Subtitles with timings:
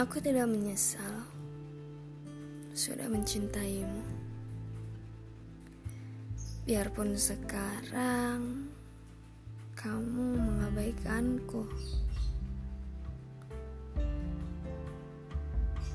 [0.00, 1.28] Aku tidak menyesal
[2.72, 4.00] sudah mencintaimu.
[6.64, 8.72] Biarpun sekarang
[9.76, 11.68] kamu mengabaikanku.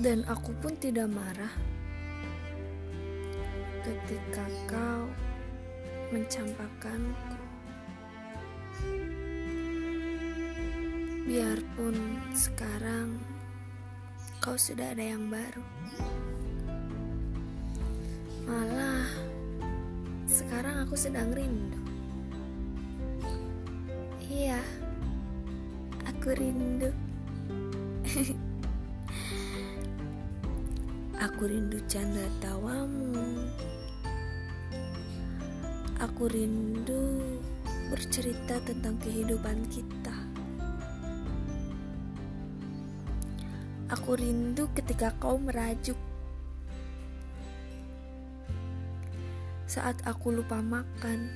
[0.00, 1.52] Dan aku pun tidak marah
[3.84, 5.12] ketika kau
[6.08, 7.36] mencampakkanku.
[11.28, 12.00] Biarpun
[12.32, 13.39] sekarang
[14.40, 15.60] kau sudah ada yang baru.
[18.48, 19.04] Malah
[20.24, 21.76] sekarang aku sedang rindu.
[24.24, 24.64] Iya,
[26.08, 26.88] aku rindu.
[31.28, 33.44] aku rindu canda tawamu.
[36.00, 37.20] Aku rindu
[37.92, 39.99] bercerita tentang kehidupan kita.
[43.90, 45.98] Aku rindu ketika kau merajuk.
[49.66, 51.26] Saat aku lupa makan.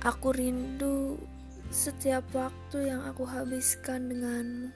[0.00, 1.20] Aku rindu
[1.68, 4.72] setiap waktu yang aku habiskan denganmu.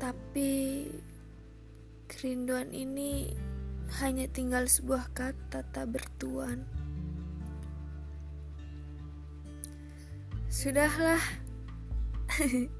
[0.00, 0.52] Tapi
[2.08, 3.36] kerinduan ini
[4.00, 6.64] hanya tinggal sebuah kata tak bertuan.
[10.48, 11.20] Sudahlah.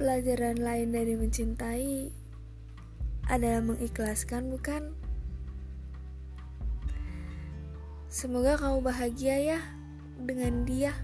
[0.00, 2.08] Pelajaran lain dari mencintai
[3.28, 4.96] adalah mengikhlaskan, bukan?
[8.08, 9.60] Semoga kamu bahagia ya
[10.16, 10.96] dengan dia.